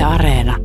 Yle 0.00 0.06
Areena. 0.06 0.56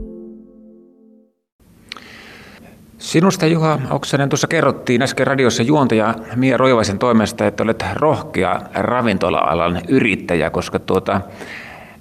Sinusta 2.97 3.45
Juha 3.45 3.79
Oksanen 3.89 4.29
tuossa 4.29 4.47
kerrottiin 4.47 5.01
äsken 5.01 5.27
radiossa 5.27 5.63
juontaja 5.63 6.15
Mia 6.35 6.57
Roivaisen 6.57 6.99
toimesta, 6.99 7.47
että 7.47 7.63
olet 7.63 7.85
rohkea 7.93 8.61
ravintola-alan 8.73 9.81
yrittäjä, 9.87 10.49
koska 10.49 10.79
tuota, 10.79 11.21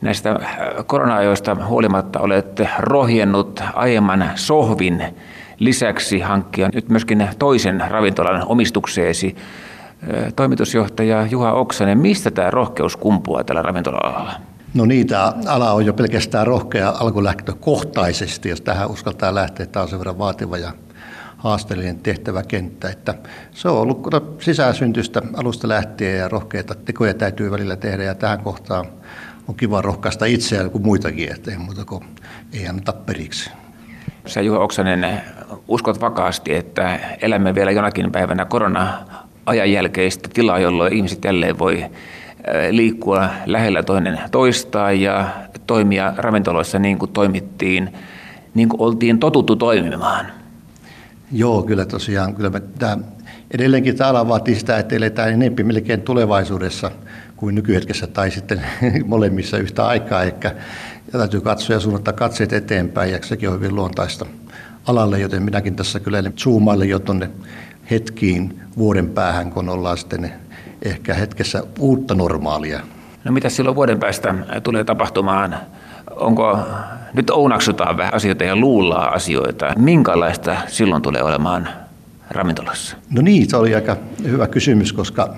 näistä 0.01 0.41
korona-ajoista 0.87 1.55
huolimatta 1.55 2.21
olet 2.21 2.62
rohjennut 2.78 3.60
aiemman 3.74 4.30
sohvin 4.35 5.04
lisäksi 5.58 6.21
hankkia 6.21 6.71
nyt 6.74 6.88
myöskin 6.88 7.28
toisen 7.38 7.85
ravintolan 7.88 8.42
omistukseesi. 8.46 9.37
Toimitusjohtaja 10.37 11.26
Juha 11.30 11.53
Oksanen, 11.53 11.98
mistä 11.98 12.30
tämä 12.30 12.51
rohkeus 12.51 12.96
kumpuaa 12.96 13.44
tällä 13.44 13.62
ravintola-alalla? 13.62 14.54
No 14.75 14.85
niitä 14.85 15.33
ala 15.47 15.72
on 15.72 15.87
jo 15.87 15.93
pelkästään 15.93 16.47
rohkea 16.47 16.95
alkulähtökohtaisesti, 17.01 18.48
jos 18.48 18.61
tähän 18.61 18.91
uskaltaa 18.91 19.35
lähteä. 19.35 19.67
Tämä 19.67 19.83
on 19.83 19.89
sen 19.89 19.98
verran 19.98 20.19
vaativa 20.19 20.59
ja 20.59 20.73
haasteellinen 21.37 21.98
tehtäväkenttä. 21.98 22.89
Että 22.89 23.15
se 23.51 23.69
on 23.69 23.79
ollut 23.79 24.09
sisäsyntystä 24.41 25.23
alusta 25.37 25.69
lähtien 25.69 26.19
ja 26.19 26.29
rohkeita 26.29 26.75
tekoja 26.75 27.15
täytyy 27.15 27.51
välillä 27.51 27.77
tehdä 27.77 28.03
ja 28.03 28.15
tähän 28.15 28.41
kohtaan 28.41 28.87
on 29.48 29.55
kiva 29.55 29.83
rohkaista 29.83 30.25
itseään 30.25 30.71
kuin 30.71 30.84
muitakin, 30.84 31.33
että 31.33 31.51
ei 31.51 31.59
muuta 31.59 31.84
kuin 31.84 32.05
ei 32.53 32.69
anneta 32.69 32.93
periksi. 32.93 33.51
Sä 34.27 34.41
Juha 34.41 34.59
Oksanen 34.59 35.23
uskot 35.69 36.01
vakaasti, 36.01 36.55
että 36.55 37.01
elämme 37.23 37.55
vielä 37.55 37.70
jonakin 37.70 38.12
päivänä 38.12 38.45
korona-ajan 38.45 39.73
jälkeistä 39.73 40.29
tilaa, 40.33 40.59
jolloin 40.59 40.93
ihmiset 40.93 41.25
jälleen 41.25 41.59
voi 41.59 41.84
liikkua 42.71 43.29
lähellä 43.47 43.83
toinen 43.83 44.19
toistaan 44.30 45.01
ja 45.01 45.29
toimia 45.66 46.15
ravintoloissa 46.16 46.79
niin 46.79 46.98
kuin 46.98 47.12
toimittiin, 47.12 47.91
niin 48.55 48.69
kuin 48.69 48.80
oltiin 48.80 49.19
totuttu 49.19 49.57
toimimaan. 49.57 50.27
Joo, 51.33 51.62
kyllä 51.62 51.87
tosiaan. 51.87 52.34
Kyllä 52.34 52.50
me, 52.50 52.61
tämä, 52.78 52.98
edelleenkin 53.50 53.97
tämä 53.97 54.11
ala 54.11 54.28
vaatii 54.28 54.55
sitä, 54.55 54.78
että 54.78 54.97
eletään 54.97 55.33
enemmän 55.33 55.67
melkein 55.67 56.03
tulevaisuudessa 56.03 56.91
kuin 57.37 57.55
nykyhetkessä 57.55 58.06
tai 58.06 58.31
sitten 58.31 58.62
molemmissa 59.06 59.59
yhtä 59.59 59.87
aikaa. 59.87 60.22
Ehkä 60.22 60.55
täytyy 61.12 61.41
katsoa 61.41 61.77
ja 61.77 61.81
suunnata 61.81 62.12
katseet 62.12 62.53
eteenpäin 62.53 63.12
ja 63.12 63.19
sekin 63.22 63.48
on 63.48 63.55
hyvin 63.55 63.75
luontaista 63.75 64.27
alalle, 64.87 65.19
joten 65.19 65.42
minäkin 65.42 65.77
tässä 65.77 66.00
kyllä 66.00 66.22
zoomailen 66.37 66.89
jo 66.89 66.98
tuonne 66.98 67.31
hetkiin 67.91 68.61
vuoden 68.77 69.09
päähän, 69.09 69.50
kun 69.50 69.69
ollaan 69.69 69.98
sitten 69.98 70.33
ehkä 70.85 71.15
hetkessä 71.15 71.63
uutta 71.79 72.15
normaalia. 72.15 72.81
No 73.25 73.33
mitä 73.33 73.49
silloin 73.49 73.77
vuoden 73.77 74.01
päästä 74.01 74.35
tulee 74.63 74.85
tapahtumaan? 74.85 75.57
Onko, 76.11 76.59
nyt 77.13 77.31
ounaksutaan 77.31 77.97
vähän 77.97 78.15
asioita 78.15 78.45
ja 78.45 78.57
luullaan 78.57 79.15
asioita. 79.15 79.73
Minkälaista 79.77 80.57
silloin 80.67 81.03
tulee 81.03 81.23
olemaan 81.23 81.69
ravintolassa? 82.31 82.97
No 83.11 83.23
niin, 83.23 83.51
se 83.51 83.57
oli 83.57 83.75
aika 83.75 83.97
hyvä 84.23 84.47
kysymys, 84.47 84.93
koska 84.93 85.35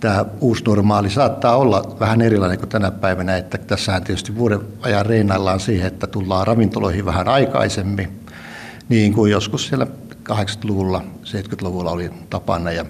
tämä 0.00 0.24
uusi 0.40 0.64
normaali 0.64 1.10
saattaa 1.10 1.56
olla 1.56 1.96
vähän 2.00 2.22
erilainen 2.22 2.58
kuin 2.58 2.68
tänä 2.68 2.90
päivänä, 2.90 3.36
että 3.36 3.58
tässähän 3.58 4.04
tietysti 4.04 4.36
vuoden 4.36 4.60
ajan 4.82 5.06
reinaillaan 5.06 5.60
siihen, 5.60 5.86
että 5.86 6.06
tullaan 6.06 6.46
ravintoloihin 6.46 7.06
vähän 7.06 7.28
aikaisemmin, 7.28 8.08
niin 8.88 9.12
kuin 9.12 9.30
joskus 9.30 9.68
siellä 9.68 9.86
80-luvulla, 10.30 11.04
70-luvulla 11.24 11.90
oli 11.90 12.10
tapana. 12.30 12.72
Ja 12.72 12.84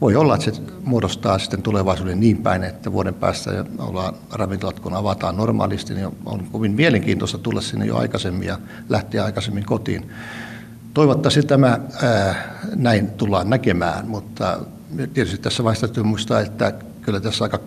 voi 0.00 0.16
olla, 0.16 0.34
että 0.34 0.50
se 0.50 0.62
muodostaa 0.84 1.38
sitten 1.38 1.62
tulevaisuuden 1.62 2.20
niin 2.20 2.38
päin, 2.42 2.64
että 2.64 2.92
vuoden 2.92 3.14
päästä 3.14 3.64
ollaan 3.78 4.14
ravintolat, 4.32 4.80
kun 4.80 4.94
avataan 4.94 5.36
normaalisti, 5.36 5.94
niin 5.94 6.08
on 6.26 6.46
kovin 6.52 6.72
mielenkiintoista 6.72 7.38
tulla 7.38 7.60
sinne 7.60 7.86
jo 7.86 7.96
aikaisemmin 7.96 8.48
ja 8.48 8.58
lähteä 8.88 9.24
aikaisemmin 9.24 9.64
kotiin. 9.64 10.10
Toivottavasti 10.94 11.42
tämä 11.42 11.80
ää, 12.02 12.34
näin 12.76 13.10
tullaan 13.10 13.50
näkemään, 13.50 14.08
mutta 14.08 14.60
tietysti 15.12 15.38
tässä 15.38 15.64
vaiheessa 15.64 15.86
täytyy 15.86 16.02
muistaa, 16.02 16.40
että 16.40 16.72
kyllä 17.02 17.20
tässä 17.20 17.44
aika 17.44 17.58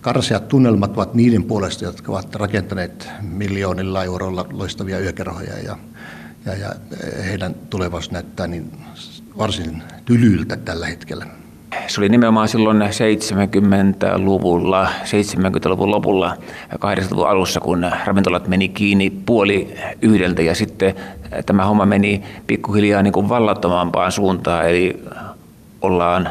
karseat 0.00 0.48
tunnelmat 0.48 0.90
ovat 0.90 1.14
niiden 1.14 1.44
puolesta, 1.44 1.84
jotka 1.84 2.12
ovat 2.12 2.34
rakentaneet 2.34 3.08
miljoonilla 3.20 4.04
euroilla 4.04 4.46
loistavia 4.52 5.00
yökerhoja 5.00 5.58
ja 5.58 5.78
ja, 6.46 6.56
ja 6.56 6.74
heidän 7.24 7.54
tulevaisuus 7.70 8.12
näyttää 8.12 8.46
niin 8.46 8.72
varsin 9.38 9.82
tylyltä 10.04 10.56
tällä 10.56 10.86
hetkellä. 10.86 11.26
Se 11.86 12.00
oli 12.00 12.08
nimenomaan 12.08 12.48
silloin 12.48 12.82
70-luvulla, 12.82 14.86
70-luvun 14.86 15.90
lopulla, 15.90 16.36
80-luvun 16.74 17.28
alussa, 17.28 17.60
kun 17.60 17.90
ravintolat 18.04 18.48
meni 18.48 18.68
kiinni 18.68 19.10
puoli 19.10 19.74
yhdeltä 20.02 20.42
ja 20.42 20.54
sitten 20.54 20.94
tämä 21.46 21.64
homma 21.64 21.86
meni 21.86 22.22
pikkuhiljaa 22.46 23.02
niin 23.02 23.12
kuin 23.12 23.28
vallattomampaan 23.28 24.12
suuntaan, 24.12 24.68
eli 24.68 25.02
ollaan 25.82 26.30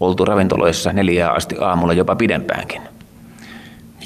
oltu 0.00 0.24
ravintoloissa 0.24 0.92
neljää 0.92 1.30
asti 1.30 1.56
aamulla 1.60 1.92
jopa 1.92 2.16
pidempäänkin. 2.16 2.82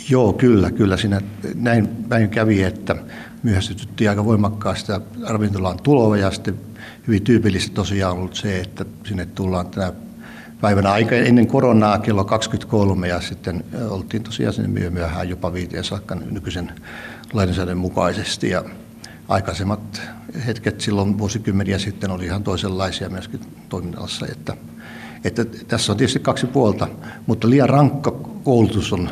Joo, 0.09 0.33
kyllä, 0.33 0.71
kyllä. 0.71 0.97
Siinä 0.97 1.21
näin, 1.55 1.89
näin 2.09 2.29
kävi, 2.29 2.63
että 2.63 2.97
myöhästytettiin 3.43 4.11
aika 4.11 4.25
voimakkaasti 4.25 4.93
ravintolaan 5.29 5.79
tuloa 5.83 6.17
ja 6.17 6.31
sitten 6.31 6.61
hyvin 7.07 7.23
tyypillistä 7.23 7.75
tosiaan 7.75 8.17
ollut 8.17 8.35
se, 8.35 8.61
että 8.61 8.85
sinne 9.07 9.27
tullaan 9.27 9.67
tänä 9.67 9.93
päivänä 10.61 10.93
aika 10.93 11.15
ennen 11.15 11.47
koronaa 11.47 11.99
kello 11.99 12.25
23 12.25 13.09
ja 13.09 13.21
sitten 13.21 13.65
oltiin 13.89 14.23
tosiaan 14.23 14.55
sinne 14.55 14.91
myöhään 14.91 15.29
jopa 15.29 15.53
viiteen 15.53 15.85
saakka 15.85 16.15
nykyisen 16.15 16.73
lainsäädännön 17.33 17.79
mukaisesti. 17.79 18.51
Ja 18.51 18.65
aikaisemmat 19.29 20.03
hetket 20.47 20.81
silloin 20.81 21.19
vuosikymmeniä 21.19 21.79
sitten 21.79 22.11
oli 22.11 22.25
ihan 22.25 22.43
toisenlaisia 22.43 23.09
myöskin 23.09 23.41
toiminnassa, 23.69 24.27
että, 24.27 24.57
että 25.25 25.45
tässä 25.45 25.93
on 25.93 25.99
tietysti 25.99 26.19
kaksi 26.19 26.47
puolta, 26.47 26.89
mutta 27.27 27.51
liian 27.51 27.69
rankka 27.69 28.11
koulutus 28.45 28.93
on 28.93 29.11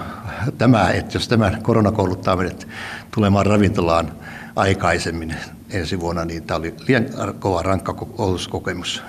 tämä, 0.58 0.90
että 0.90 1.16
jos 1.16 1.28
tämä 1.28 1.52
korona 1.62 1.92
kouluttaa 1.92 2.36
meidät 2.36 2.68
tulemaan 3.14 3.46
ravintolaan 3.46 4.12
aikaisemmin 4.56 5.34
ensi 5.70 6.00
vuonna, 6.00 6.24
niin 6.24 6.42
tämä 6.42 6.58
oli 6.58 6.74
liian 6.88 7.06
kova 7.38 7.62
rankka 7.62 7.94
koulutuskokemus. 7.94 9.02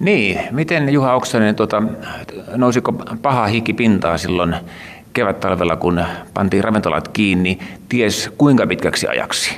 Niin, 0.00 0.40
miten 0.50 0.88
Juha 0.88 1.14
Oksanen, 1.14 1.54
tuota, 1.54 1.82
nousiko 2.56 2.92
paha 3.22 3.46
hiki 3.46 3.72
pintaa 3.72 4.18
silloin 4.18 4.56
kevät-talvella, 5.12 5.76
kun 5.76 6.04
pantiin 6.34 6.64
ravintolat 6.64 7.08
kiinni, 7.08 7.58
ties 7.88 8.30
kuinka 8.38 8.66
pitkäksi 8.66 9.06
ajaksi? 9.06 9.54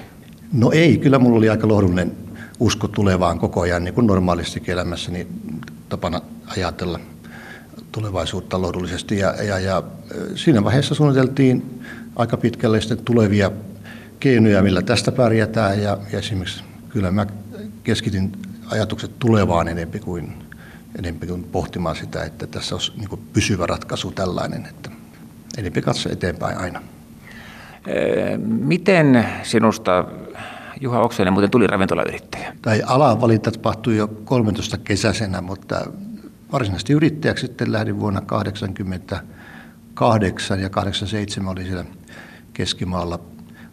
No 0.52 0.70
ei, 0.72 0.98
kyllä 0.98 1.18
mulla 1.18 1.38
oli 1.38 1.48
aika 1.48 1.68
lohdullinen 1.68 2.12
usko 2.60 2.88
tulevaan 2.88 3.38
koko 3.38 3.60
ajan, 3.60 3.84
niin 3.84 3.94
kuin 3.94 4.06
normaalisti 4.06 4.62
elämässä, 4.66 5.10
niin 5.10 5.26
tapana 5.88 6.20
ajatella 6.56 7.00
tulevaisuutta 7.92 8.62
lohdullisesti. 8.62 9.18
Ja, 9.18 9.42
ja, 9.42 9.58
ja 9.58 9.82
siinä 10.34 10.64
vaiheessa 10.64 10.94
suunniteltiin 10.94 11.84
aika 12.16 12.36
pitkälle 12.36 12.80
sitten 12.80 13.04
tulevia 13.04 13.50
keinoja, 14.20 14.62
millä 14.62 14.82
tästä 14.82 15.12
pärjätään. 15.12 15.82
Ja, 15.82 15.98
ja 16.12 16.18
esimerkiksi 16.18 16.64
kyllä 16.88 17.10
mä 17.10 17.26
keskitin 17.84 18.32
ajatukset 18.70 19.18
tulevaan 19.18 19.68
enempi 19.68 19.98
kuin, 19.98 20.32
enempi 20.98 21.26
kuin 21.26 21.44
pohtimaan 21.44 21.96
sitä, 21.96 22.24
että 22.24 22.46
tässä 22.46 22.74
olisi 22.74 22.92
niin 22.96 23.28
pysyvä 23.32 23.66
ratkaisu 23.66 24.10
tällainen, 24.10 24.66
että 24.66 24.90
enempi 25.58 25.82
katso 25.82 26.12
eteenpäin 26.12 26.58
aina. 26.58 26.82
Miten 28.46 29.26
sinusta 29.42 30.04
Juha 30.80 31.00
Oksanen 31.00 31.32
muuten 31.32 31.50
tuli 31.50 31.66
ravintolayrittäjä? 31.66 32.56
Tai 32.62 32.82
alan 32.86 33.20
valinta 33.20 33.50
tapahtui 33.50 33.96
jo 33.96 34.08
13 34.08 34.78
kesäisenä, 34.78 35.40
mutta 35.40 35.86
varsinaisesti 36.52 36.92
yrittäjäksi 36.92 37.46
sitten 37.46 37.72
lähdin 37.72 38.00
vuonna 38.00 38.20
1988 38.20 40.60
ja 40.60 40.70
87 40.70 41.52
oli 41.52 41.64
siellä 41.64 41.84
Keskimaalla 42.52 43.20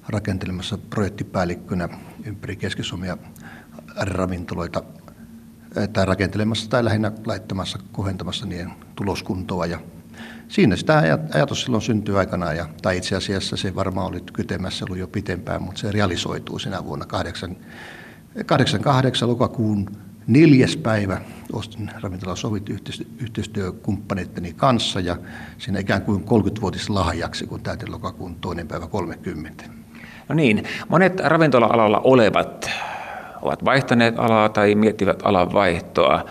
rakentelemassa 0.07 0.77
projektipäällikkönä 0.77 1.89
ympäri 2.25 2.56
Keski-Suomia 2.56 3.18
ravintoloita 3.95 4.83
tai 5.94 6.06
rakentelemassa 6.06 6.69
tai 6.69 6.85
lähinnä 6.85 7.12
laittamassa, 7.25 7.79
kohentamassa 7.91 8.45
niiden 8.45 8.71
tuloskuntoa. 8.95 9.65
Ja 9.65 9.79
siinä 10.47 10.75
sitä 10.75 11.19
ajatus 11.33 11.62
silloin 11.62 11.81
syntyi 11.81 12.15
aikanaan, 12.15 12.57
ja, 12.57 12.69
tai 12.81 12.97
itse 12.97 13.15
asiassa 13.15 13.57
se 13.57 13.75
varmaan 13.75 14.07
oli 14.07 14.24
kytemässä 14.33 14.85
ollut 14.85 14.97
jo 14.97 15.07
pitempään, 15.07 15.63
mutta 15.63 15.81
se 15.81 15.91
realisoituu 15.91 16.59
sinä 16.59 16.85
vuonna 16.85 17.06
88 17.06 19.29
lokakuun 19.29 20.06
neljäs 20.27 20.77
päivä 20.77 21.21
ostin 21.53 21.91
ravintola 22.01 22.35
sovit 22.35 22.69
yhteistyökumppaneitteni 23.19 24.53
kanssa 24.53 25.00
ja 25.00 25.18
siinä 25.57 25.79
ikään 25.79 26.01
kuin 26.01 26.24
30-vuotis 26.24 26.89
lahjaksi, 26.89 27.47
kun 27.47 27.62
täytin 27.62 27.91
lokakuun 27.91 28.35
toinen 28.35 28.68
päivä 28.68 28.88
30. 28.88 29.63
No 30.29 30.35
niin, 30.35 30.63
monet 30.89 31.19
ravintola-alalla 31.19 32.01
olevat 32.03 32.69
ovat 33.41 33.65
vaihtaneet 33.65 34.19
alaa 34.19 34.50
tai 34.50 34.75
miettivät 34.75 35.19
alan 35.24 35.53
vaihtoa. 35.53 36.25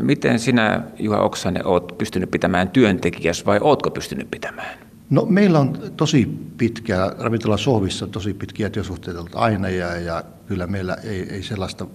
Miten 0.00 0.38
sinä, 0.38 0.82
Juha 0.98 1.20
Oksanen, 1.20 1.66
olet 1.66 1.98
pystynyt 1.98 2.30
pitämään 2.30 2.68
työntekijäs 2.68 3.46
vai 3.46 3.58
oletko 3.60 3.90
pystynyt 3.90 4.30
pitämään? 4.30 4.78
No 5.10 5.26
meillä 5.28 5.58
on 5.58 5.78
tosi 5.96 6.38
pitkä, 6.56 7.14
ravintola 7.18 7.56
sohvissa 7.56 8.06
tosi 8.06 8.34
pitkiä 8.34 8.70
työsuhteita 8.70 9.20
ollut 9.20 9.34
aina 9.34 9.68
ja, 9.68 9.96
ja 10.00 10.22
kyllä 10.46 10.66
meillä 10.66 10.96
ei, 11.04 11.26
ei 11.30 11.42
sellaista 11.42 11.86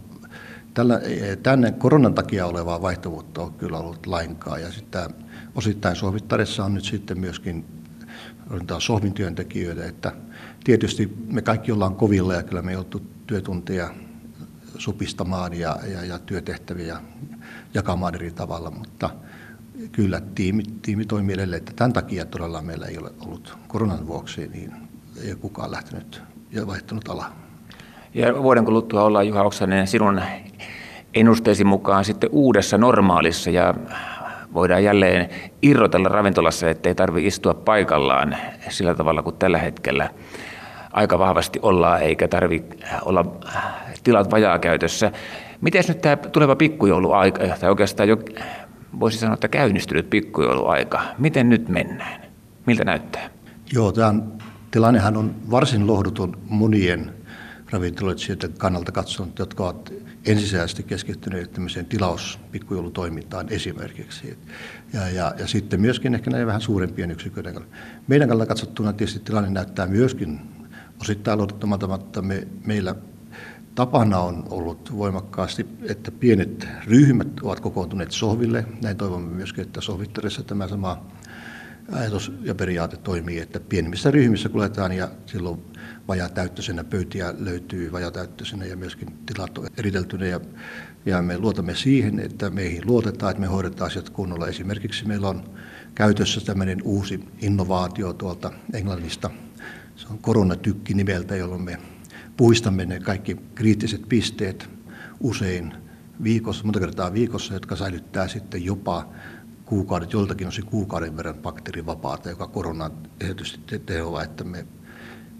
tällä, 0.80 1.02
tänne 1.44 1.72
koronan 1.72 2.14
takia 2.14 2.46
olevaa 2.46 2.82
vaihtuvuutta 2.82 3.42
on 3.42 3.54
kyllä 3.54 3.78
ollut 3.78 4.06
lainkaan. 4.06 4.62
Ja 4.62 4.72
sitten 4.72 5.10
osittain 5.56 5.96
sohvittaressa 5.96 6.66
on 6.66 6.74
nyt 6.74 6.84
sitten 6.84 7.20
myöskin 7.20 7.66
sohvin 8.80 9.14
työntekijöitä, 9.14 9.86
että 9.86 10.12
tietysti 10.64 11.14
me 11.28 11.42
kaikki 11.42 11.72
ollaan 11.72 11.96
kovilla 11.96 12.34
ja 12.34 12.44
kyllä 12.44 12.62
me 12.62 12.72
joutuu 12.72 13.02
työtunteja 13.28 13.94
supistamaan 14.78 15.54
ja, 15.54 15.80
ja, 15.94 16.06
ja 16.06 16.20
työtehtäviä 16.20 17.02
jakamaan 17.74 18.16
eri 18.16 18.32
tavalla, 18.32 18.72
mutta 18.72 19.10
kyllä 19.92 20.22
tiimi, 20.36 20.64
tiimi 20.82 21.06
toimii 21.06 21.34
edelleen, 21.34 21.60
että 21.60 21.74
tämän 21.76 21.94
takia 21.94 22.26
todella 22.26 22.62
meillä 22.62 22.86
ei 22.86 22.98
ole 22.98 23.12
ollut 23.20 23.58
koronan 23.68 24.08
vuoksi, 24.08 24.48
niin 24.48 24.74
ei 25.24 25.36
kukaan 25.36 25.72
lähtenyt 25.72 26.22
ja 26.52 26.68
vaihtanut 26.68 27.10
alaa. 27.10 27.49
Ja 28.14 28.44
vuoden 28.44 28.66
kuluttua 28.66 29.04
ollaan 29.04 29.28
Juha 29.28 29.44
Oksanen 29.44 29.88
sinun 29.88 30.22
ennusteesi 31.14 31.64
mukaan 31.64 32.06
sitten 32.06 32.30
uudessa 32.34 32.78
normaalissa 32.78 33.50
ja 33.50 33.74
voidaan 34.54 34.84
jälleen 34.84 35.30
irrotella 35.62 36.10
ravintolassa, 36.10 36.70
ettei 36.70 36.96
tarvitse 36.96 37.28
istua 37.28 37.54
paikallaan 37.54 38.36
sillä 38.70 38.96
tavalla 38.96 39.22
kuin 39.22 39.36
tällä 39.36 39.58
hetkellä 39.58 40.10
aika 40.92 41.20
vahvasti 41.20 41.60
ollaan, 41.62 42.02
eikä 42.02 42.28
tarvitse 42.28 42.86
olla 43.06 43.26
tilat 44.04 44.32
vajaa 44.32 44.60
käytössä. 44.60 45.12
Miten 45.62 45.84
nyt 45.88 46.02
tämä 46.02 46.16
tuleva 46.16 46.56
pikkujouluaika, 46.56 47.44
tai 47.60 47.70
oikeastaan 47.70 48.10
jo 48.10 48.18
voisi 49.00 49.18
sanoa, 49.18 49.34
että 49.34 49.48
käynnistynyt 49.48 50.10
pikkujouluaika, 50.10 51.02
miten 51.18 51.50
nyt 51.50 51.70
mennään? 51.70 52.22
Miltä 52.66 52.84
näyttää? 52.84 53.30
Joo, 53.74 53.92
tämä 53.92 54.14
tilannehan 54.72 55.18
on 55.18 55.36
varsin 55.52 55.88
lohduton 55.88 56.38
monien 56.50 57.19
ravintoloitsijoiden 57.72 58.54
kannalta 58.54 58.92
katsonut, 58.92 59.40
jotka 59.40 59.64
ovat 59.64 59.94
ensisijaisesti 60.26 60.84
keskittyneet 60.84 61.52
tämmöiseen 61.52 61.86
tilaus 61.86 62.40
pikkujoulutoimintaan 62.52 63.50
esimerkiksi. 63.50 64.38
Ja, 64.94 65.10
ja, 65.10 65.34
ja 65.40 65.48
sitten 65.48 65.82
myöskin 65.82 66.16
ehkä 66.16 66.30
näin 66.30 66.48
vähän 66.48 66.62
suurempien 66.62 67.12
yksiköiden 67.12 67.54
kannalta. 67.54 67.78
Meidän 68.08 68.30
kannalta 68.30 68.50
katsottuna 68.50 68.94
tietysti 68.94 69.20
tilanne 69.20 69.50
näyttää 69.50 69.88
myöskin 69.88 70.40
osittain 71.02 71.42
odottamalta, 71.42 71.88
mutta 71.88 72.22
me, 72.22 72.48
meillä 72.66 72.96
tapana 73.76 74.20
on 74.20 74.46
ollut 74.50 74.98
voimakkaasti, 74.98 75.66
että 75.82 76.12
pienet 76.12 76.68
ryhmät 76.86 77.40
ovat 77.44 77.60
kokoontuneet 77.60 78.12
sohville. 78.12 78.66
Näin 78.82 78.98
toivomme 78.98 79.36
myöskin, 79.36 79.62
että 79.62 79.82
sohvittarissa 79.82 80.44
tämä 80.44 80.68
sama 80.68 81.06
ajatus 81.92 82.32
ja 82.42 82.56
periaate 82.56 82.98
toimii, 82.98 83.40
että 83.40 83.60
pienemmissä 83.60 84.12
ryhmissä 84.12 84.50
kuljetaan 84.50 84.92
ja 84.92 85.12
silloin 85.26 85.62
vajatäyttöisenä 86.08 86.84
pöytiä 86.84 87.34
löytyy 87.38 87.92
vajatäyttöisenä 87.92 88.66
ja 88.66 88.78
myöskin 88.78 89.18
tilat 89.26 89.58
on 89.58 89.68
eriteltynä 89.78 90.26
ja, 90.26 90.40
ja 91.06 91.22
me 91.22 91.38
luotamme 91.38 91.76
siihen, 91.76 92.20
että 92.20 92.50
meihin 92.50 92.88
luotetaan, 92.88 93.32
että 93.32 93.42
me 93.42 93.48
hoidetaan 93.48 93.92
asiat 93.92 94.10
kunnolla. 94.10 94.48
Esimerkiksi 94.48 95.08
meillä 95.08 95.30
on 95.30 95.44
käytössä 95.96 96.42
tämmöinen 96.42 96.82
uusi 96.84 97.28
innovaatio 97.42 98.14
tuolta 98.14 98.52
Englannista. 98.74 99.30
Se 99.96 100.08
on 100.10 100.20
koronatykki 100.20 100.94
nimeltä, 100.94 101.36
jolloin 101.36 101.62
me 101.62 101.78
puistamme 102.38 102.86
ne 102.86 103.00
kaikki 103.00 103.38
kriittiset 103.56 104.02
pisteet 104.10 104.70
usein 105.20 105.74
viikossa, 106.24 106.64
monta 106.64 106.80
kertaa 106.80 107.14
viikossa, 107.14 107.54
jotka 107.54 107.76
säilyttää 107.76 108.28
sitten 108.28 108.66
jopa 108.66 109.10
kuukaudet, 109.70 110.14
joltakin 110.14 110.48
osin 110.48 110.66
kuukauden 110.66 111.18
verran 111.18 111.36
bakteerivapaata, 111.36 112.30
joka 112.30 112.48
korona 112.48 112.92
tietysti 113.20 113.80
tehoa, 113.80 114.24
että 114.24 114.44
me 114.44 114.66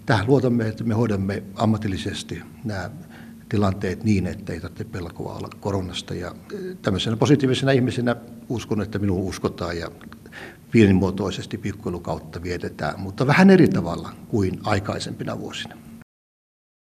tähän 0.06 0.26
luotamme, 0.26 0.68
että 0.68 0.84
me 0.84 0.94
hoidamme 0.94 1.42
ammatillisesti 1.54 2.42
nämä 2.64 2.90
tilanteet 3.48 4.04
niin, 4.04 4.26
että 4.26 4.52
ei 4.52 4.60
tarvitse 4.60 4.84
pelkoa 4.84 5.34
olla 5.34 5.48
koronasta. 5.60 6.14
Ja 6.14 6.34
tämmöisenä 6.82 7.16
positiivisena 7.16 7.72
ihmisenä 7.72 8.16
uskon, 8.48 8.82
että 8.82 8.98
minuun 8.98 9.28
uskotaan 9.28 9.78
ja 9.78 9.90
pienimuotoisesti 10.70 11.58
pikkuilukautta 11.58 12.42
vietetään, 12.42 13.00
mutta 13.00 13.26
vähän 13.26 13.50
eri 13.50 13.68
tavalla 13.68 14.12
kuin 14.28 14.60
aikaisempina 14.62 15.38
vuosina. 15.38 15.89